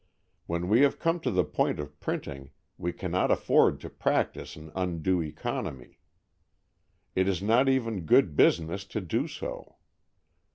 [0.47, 4.71] When we have come to the point of printing, we cannot afford to practice an
[4.75, 5.99] undue economy.
[7.15, 9.75] It is not even "good business" to do so.